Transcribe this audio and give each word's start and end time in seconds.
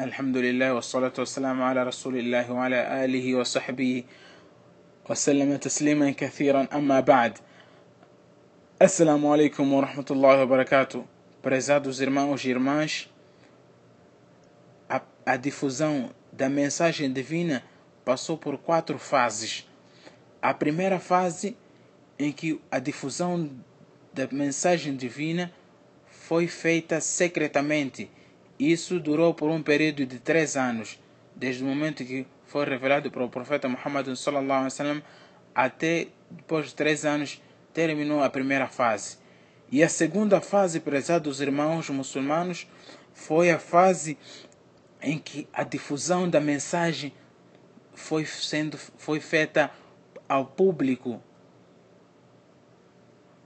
الحمد 0.00 0.36
لله 0.36 0.74
والصلاة 0.74 1.12
والسلام 1.18 1.62
على 1.62 1.82
رسول 1.82 2.16
الله 2.16 2.52
وعلى 2.52 3.04
آله 3.04 3.34
وصحبه 3.34 4.04
وسلم 5.10 5.56
تسليما 5.56 6.10
كثيرا 6.10 6.68
أما 6.74 7.00
بعد 7.00 7.38
Assalamu 8.80 9.32
alaikum 9.32 9.72
wa 9.72 9.82
rahmatullahi 9.86 10.40
wa 10.40 10.46
barakatuh. 10.46 11.04
Prezados 11.40 12.00
irmãos 12.00 12.44
e 12.44 12.50
irmãs, 12.50 13.08
a, 14.88 15.00
a 15.24 15.36
difusão 15.36 16.10
da 16.32 16.48
mensagem 16.48 17.10
divina 17.12 17.62
passou 18.04 18.36
por 18.36 18.58
quatro 18.58 18.98
fases. 18.98 19.66
A 20.42 20.52
primeira 20.52 20.98
fase, 20.98 21.56
em 22.18 22.32
que 22.32 22.60
a 22.70 22.80
difusão 22.80 23.48
da 24.12 24.26
mensagem 24.32 24.96
divina 24.96 25.52
foi 26.06 26.48
feita 26.48 27.00
secretamente. 27.00 28.10
isso 28.59 28.99
durou 28.99 29.33
por 29.33 29.49
um 29.49 29.63
período 29.63 30.05
de 30.05 30.19
três 30.19 30.57
anos, 30.57 30.99
desde 31.33 31.63
o 31.63 31.65
momento 31.65 32.03
que 32.03 32.27
foi 32.45 32.65
revelado 32.65 33.09
para 33.09 33.23
o 33.23 33.29
profeta 33.29 33.69
Muhammad 33.69 34.13
sallallahu 34.15 34.51
alaihi 34.51 34.65
wasallam 34.65 35.03
até 35.55 36.07
depois 36.29 36.67
de 36.67 36.75
três 36.75 37.05
anos 37.05 37.41
terminou 37.73 38.21
a 38.21 38.29
primeira 38.29 38.67
fase. 38.67 39.17
E 39.71 39.83
a 39.83 39.87
segunda 39.87 40.41
fase, 40.41 40.79
prezados 40.79 41.39
irmãos 41.39 41.89
muçulmanos, 41.89 42.67
foi 43.13 43.51
a 43.51 43.59
fase 43.59 44.17
em 45.01 45.17
que 45.17 45.47
a 45.53 45.63
difusão 45.63 46.29
da 46.29 46.41
mensagem 46.41 47.13
foi, 47.93 48.25
sendo, 48.25 48.77
foi 48.77 49.19
feita 49.19 49.71
ao 50.27 50.45
público, 50.45 51.21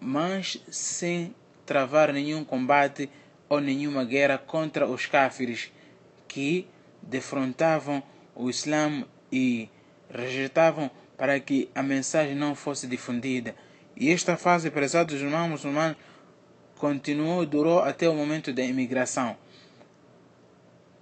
mas 0.00 0.62
sem 0.70 1.34
travar 1.66 2.12
nenhum 2.12 2.44
combate 2.44 3.10
ou 3.52 3.60
nenhuma 3.60 4.02
guerra 4.02 4.38
contra 4.38 4.86
os 4.86 5.04
cáfires 5.04 5.70
que 6.26 6.66
defrontavam 7.02 8.02
o 8.34 8.48
Islã 8.48 9.04
e 9.30 9.68
rejeitavam 10.08 10.90
para 11.18 11.38
que 11.38 11.68
a 11.74 11.82
mensagem 11.82 12.34
não 12.34 12.54
fosse 12.54 12.86
difundida. 12.86 13.54
E 13.94 14.10
esta 14.10 14.38
fase, 14.38 14.70
prezados 14.70 15.20
irmãos 15.20 15.50
muçulmanos, 15.50 15.98
continuou, 16.78 17.44
durou 17.44 17.80
até 17.80 18.08
o 18.08 18.14
momento 18.14 18.54
da 18.54 18.62
imigração. 18.62 19.36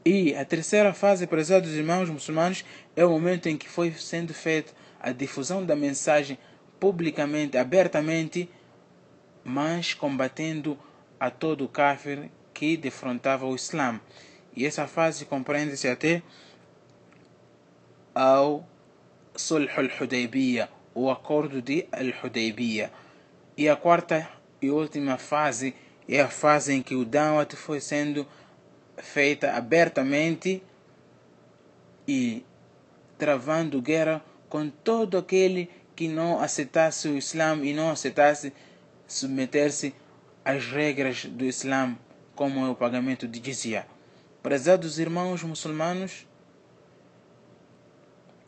E 0.04 0.34
a 0.34 0.44
terceira 0.44 0.92
fase, 0.92 1.28
prezados 1.28 1.70
irmãos 1.70 2.10
muçulmanos, 2.10 2.64
é 2.96 3.04
o 3.04 3.10
momento 3.10 3.48
em 3.48 3.56
que 3.56 3.68
foi 3.68 3.92
sendo 3.92 4.34
feita 4.34 4.72
a 4.98 5.12
difusão 5.12 5.64
da 5.64 5.76
mensagem 5.76 6.36
publicamente, 6.80 7.56
abertamente, 7.56 8.50
mas 9.44 9.94
combatendo 9.94 10.76
a 11.20 11.30
todo 11.30 11.64
o 11.64 11.68
kafir 11.68 12.28
que 12.60 12.76
defrontava 12.76 13.46
o 13.46 13.54
Islã. 13.54 13.98
E 14.54 14.66
essa 14.66 14.86
fase 14.86 15.24
compreende-se 15.24 15.88
até 15.88 16.22
ao 18.14 18.68
Sulh 19.34 19.66
al-Hudaybiyah, 19.74 20.68
o 20.94 21.10
acordo 21.10 21.62
de 21.62 21.88
Al-Hudaybiyah. 21.90 22.90
E 23.56 23.66
a 23.66 23.76
quarta 23.76 24.28
e 24.60 24.70
última 24.70 25.16
fase 25.16 25.74
é 26.06 26.20
a 26.20 26.28
fase 26.28 26.74
em 26.74 26.82
que 26.82 26.94
o 26.94 27.02
Dawat 27.02 27.56
foi 27.56 27.80
sendo 27.80 28.26
feita 28.98 29.52
abertamente 29.52 30.62
e 32.06 32.44
travando 33.16 33.80
guerra 33.80 34.22
com 34.50 34.68
todo 34.68 35.16
aquele 35.16 35.70
que 35.96 36.08
não 36.08 36.38
aceitasse 36.38 37.08
o 37.08 37.16
Islã 37.16 37.56
e 37.62 37.72
não 37.72 37.90
aceitasse 37.90 38.52
submeter-se 39.06 39.94
às 40.44 40.66
regras 40.66 41.24
do 41.24 41.46
Islã, 41.46 41.96
como 42.40 42.64
é 42.64 42.70
o 42.70 42.74
pagamento 42.74 43.28
de 43.28 43.38
jizya. 43.38 43.86
Prezados 44.42 44.98
irmãos 44.98 45.42
muçulmanos, 45.42 46.26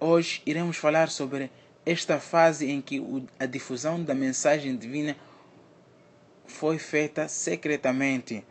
hoje 0.00 0.40
iremos 0.46 0.78
falar 0.78 1.10
sobre 1.10 1.50
esta 1.84 2.18
fase 2.18 2.70
em 2.70 2.80
que 2.80 3.02
a 3.38 3.44
difusão 3.44 4.02
da 4.02 4.14
mensagem 4.14 4.78
divina 4.78 5.14
foi 6.46 6.78
feita 6.78 7.28
secretamente. 7.28 8.42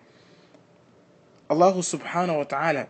Allah 1.50 1.82
subhanahu 1.82 2.38
wa 2.38 2.46
ta'ala, 2.46 2.88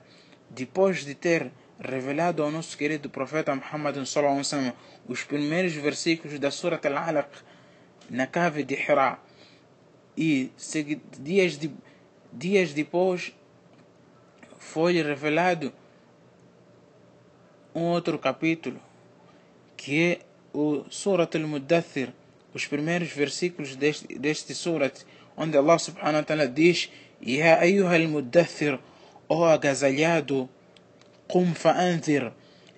depois 0.50 1.06
de 1.06 1.16
ter 1.16 1.54
revelado 1.80 2.44
ao 2.44 2.52
nosso 2.52 2.78
querido 2.78 3.10
profeta 3.10 3.56
Muhammad 3.56 3.96
wasallam 3.96 4.74
os 5.08 5.24
primeiros 5.24 5.72
versículos 5.72 6.38
da 6.38 6.52
Surat 6.52 6.86
Al-Alaq 6.86 7.30
na 8.10 8.28
cave 8.28 8.66
de 8.66 8.74
Hira 8.76 9.20
e 10.18 10.52
dias, 11.18 11.58
de, 11.58 11.72
dias 12.32 12.74
depois 12.74 13.34
foi 14.58 15.02
revelado 15.02 15.74
um 17.74 17.84
outro 17.84 18.18
capítulo 18.18 18.80
que 19.76 20.00
é 20.00 20.20
o 20.54 20.84
Surat 20.90 21.34
al-Muddathir, 21.36 22.14
os 22.54 22.68
primeiros 22.68 23.10
versículos 23.10 23.76
deste, 23.76 24.08
deste 24.20 24.54
Surat, 24.54 25.04
onde 25.36 25.58
Allah 25.58 25.80
subhanahu 25.80 26.18
wa 26.18 26.24
ta'ala 26.24 26.48
diz: 26.48 26.92
Ya 27.20 27.60
ayyuha 27.60 27.96
al-Muddathir, 27.96 28.78
ó 29.28 29.46
agasalhado, 29.46 30.48
qum 31.28 31.56
fa'anzir, 31.56 32.32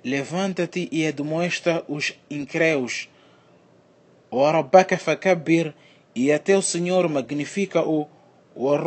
levanta-te 0.03 0.87
e 0.91 1.05
admoesta 1.05 1.83
os 1.89 2.13
incréus. 2.29 3.09
Wa 4.31 4.51
rabbaka 4.51 4.97
fakabbir, 4.97 5.73
e 6.15 6.31
a 6.31 6.39
teu 6.39 6.61
Senhor 6.61 7.09
magnifica-o. 7.09 8.07
Wa 8.55 8.77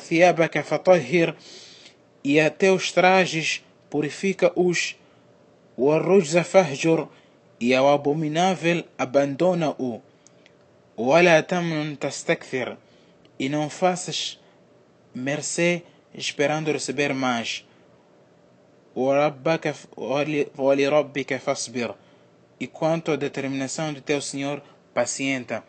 thiyabaka 0.00 0.62
fatahhir, 0.62 1.34
e 2.24 2.40
a 2.40 2.50
teus 2.50 2.92
trajes 2.92 3.62
purifica-os. 3.90 4.96
Wa 5.76 5.98
rujza 5.98 6.44
fahjur, 6.44 7.08
e 7.60 7.74
ao 7.74 7.88
abominável 7.88 8.84
abandona-o. 8.98 10.02
Wala 10.96 11.42
tamnun 11.42 11.96
tastakthir, 11.96 12.76
e 13.38 13.48
não 13.48 13.70
faças 13.70 14.38
mercê 15.14 15.82
esperando 16.14 16.72
receber 16.72 17.14
mais. 17.14 17.64
وَلِرَبِّكَ 18.94 19.78
فَاصْبِرْ 21.38 21.94
E 22.60 22.66
quanto 22.66 23.10
à 23.10 23.16
determinação 23.16 23.92
de 23.92 24.00
teu 24.00 24.20
Senhor, 24.20 24.62
pacienta. 24.92 25.64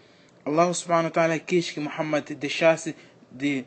Allah 0.46 0.74
subhanahu 0.74 1.06
wa 1.06 1.12
ta'ala 1.12 1.40
quis 1.40 1.72
que 1.72 1.80
Muhammad 1.80 2.36
deixasse 2.36 2.96
de, 3.31 3.66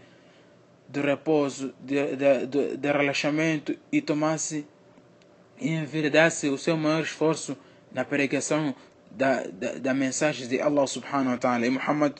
de 0.91 1.01
repouso, 1.01 1.73
de, 1.79 2.15
de, 2.15 2.45
de, 2.45 2.77
de 2.77 2.91
relaxamento 2.91 3.77
e 3.91 4.01
tomasse 4.01 4.67
e 5.59 5.69
enverdasse 5.69 6.49
o 6.49 6.57
seu 6.57 6.75
maior 6.75 7.01
esforço 7.01 7.55
na 7.93 8.03
pregação 8.03 8.75
da, 9.09 9.43
da, 9.43 9.73
da 9.73 9.93
mensagem 9.93 10.47
de 10.47 10.59
Allah 10.59 10.85
subhanahu 10.85 11.31
wa 11.31 11.37
ta'ala. 11.37 11.65
E 11.65 11.69
Muhammad 11.69 12.13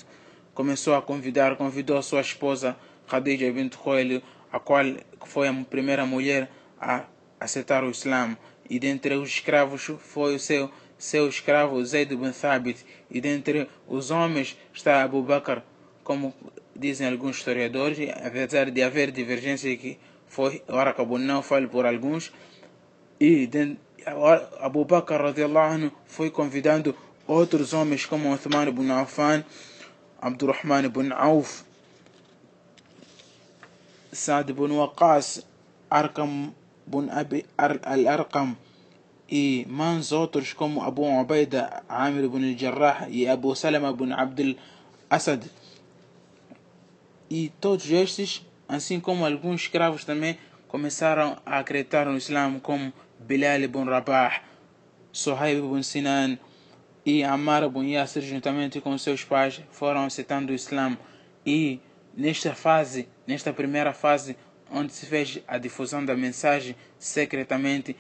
começou 0.54 0.96
a 0.96 1.02
convidar, 1.02 1.58
convidou 1.58 1.98
a 1.98 2.02
sua 2.02 2.22
esposa 2.22 2.78
Khadija 3.10 3.52
bint 3.52 3.76
Khuwaylid, 3.76 4.24
a 4.52 4.60
qual 4.60 4.86
foi 5.26 5.48
a 5.50 5.54
primeira 5.70 6.06
mulher 6.06 6.50
a 6.80 7.06
aceitar 7.40 7.84
o 7.84 7.92
Islã. 7.92 8.38
E 8.70 8.80
dentre 8.80 9.16
os 9.16 9.28
escravos 9.28 9.84
foi 10.00 10.36
o 10.36 10.40
seu, 10.40 10.72
seu 10.98 11.28
escravo 11.28 11.84
Zayd 11.84 12.16
bin 12.16 12.32
Thabit. 12.32 12.86
E 13.10 13.20
dentre 13.20 13.68
os 13.86 14.12
homens 14.12 14.58
está 14.74 15.04
Abu 15.04 15.22
Bakr, 15.24 15.62
como 16.04 16.34
dizem 16.82 17.08
alguns 17.08 17.38
historiadores, 17.38 17.98
apesar 18.28 18.66
de 18.72 18.82
haver 18.82 19.12
divergência 19.12 19.78
que 19.78 20.00
foi 20.28 20.64
Waraq 20.68 21.00
bin 21.06 21.24
Nawfal 21.30 21.68
por 21.70 21.86
alguns. 21.86 22.34
E 23.20 23.48
dentro, 23.48 23.78
Abu 24.60 24.84
Bakr 24.86 25.22
anhu 25.22 25.92
foi 26.08 26.30
convidando 26.32 26.96
outros 27.28 27.74
homens 27.74 28.06
como 28.06 28.34
Uthman 28.34 28.68
ibn 28.68 28.90
Affan, 28.92 29.46
Abdurrahman 30.20 30.86
ibn 30.86 31.12
Auf, 31.14 31.64
Saad 34.12 34.50
ibn 34.50 34.72
Waqas, 34.72 35.46
Arkam 35.90 36.54
ibn 36.88 37.10
Abi 37.10 37.46
al-Arqam 37.58 38.58
e 39.30 39.66
mais 39.70 40.12
outros 40.12 40.52
como 40.54 40.84
Abu 40.84 41.04
Ubaida, 41.04 41.84
Amir 41.88 42.26
ibn 42.26 42.44
al-Jarrah 42.44 43.08
e 43.10 43.28
Abu 43.28 43.56
Salama 43.56 43.92
ibn 43.92 44.12
Abdul 44.12 44.58
Asad. 45.10 45.44
E 47.34 47.48
todos 47.62 47.90
estes, 47.90 48.46
assim 48.68 49.00
como 49.00 49.26
alguns 49.26 49.62
escravos 49.62 50.04
também, 50.04 50.38
começaram 50.68 51.38
a 51.46 51.60
acreditar 51.60 52.06
no 52.06 52.18
Islã 52.18 52.60
como 52.60 52.92
Bilal 53.22 53.62
ibn 53.62 53.86
Rabah, 53.86 54.42
Suhaib 55.14 55.60
ibn 55.60 55.82
Sinan 55.82 56.38
e 57.06 57.24
Ammar 57.24 57.64
ibn 57.64 57.90
Yasir, 57.90 58.22
juntamente 58.22 58.82
com 58.82 58.98
seus 58.98 59.24
pais, 59.24 59.62
foram 59.72 60.04
aceitando 60.04 60.52
o 60.52 60.54
Islã. 60.54 60.98
E 61.46 61.80
nesta 62.14 62.54
fase, 62.54 63.08
nesta 63.26 63.54
primeira 63.54 63.94
fase, 63.94 64.36
onde 64.70 64.92
se 64.92 65.06
fez 65.06 65.40
a 65.48 65.58
difusão 65.58 66.04
da 66.04 66.18
mensagem 66.18 66.76
secretamente, 67.00 67.96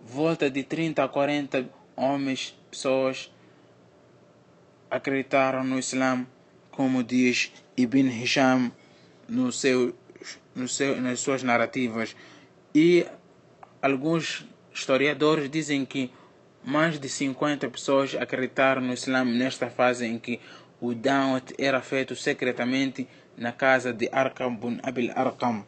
volta 0.00 0.48
de 0.48 0.62
30 0.62 1.02
a 1.02 1.08
40 1.08 1.68
homens, 1.96 2.56
pessoas, 2.70 3.28
acreditaram 4.88 5.64
no 5.64 5.80
Islã, 5.80 6.24
como 6.70 7.02
diz 7.02 7.52
Ibn 7.78 8.08
Hisham 8.10 8.72
no 9.28 9.52
seu, 9.52 9.94
no 10.54 10.66
seu, 10.66 11.00
nas 11.00 11.20
suas 11.20 11.44
narrativas. 11.44 12.16
E 12.74 13.06
alguns 13.80 14.44
historiadores 14.74 15.48
dizem 15.48 15.84
que 15.84 16.10
mais 16.64 16.98
de 16.98 17.08
50 17.08 17.68
pessoas 17.70 18.16
acreditaram 18.16 18.82
no 18.82 18.92
Islã 18.92 19.24
nesta 19.24 19.70
fase 19.70 20.06
em 20.06 20.18
que 20.18 20.40
o 20.80 20.92
Dawat 20.92 21.54
era 21.56 21.80
feito 21.80 22.16
secretamente 22.16 23.06
na 23.36 23.52
casa 23.52 23.92
de 23.92 24.08
Arqam 24.12 24.56
bin 24.56 24.80
Abil 24.82 25.12
Arqam. 25.14 25.64